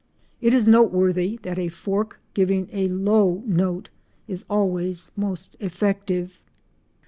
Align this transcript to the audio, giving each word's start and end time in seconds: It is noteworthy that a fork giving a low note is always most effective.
It 0.41 0.55
is 0.55 0.67
noteworthy 0.67 1.37
that 1.43 1.59
a 1.59 1.67
fork 1.69 2.19
giving 2.33 2.69
a 2.73 2.87
low 2.87 3.43
note 3.45 3.91
is 4.27 4.45
always 4.49 5.11
most 5.15 5.55
effective. 5.59 6.41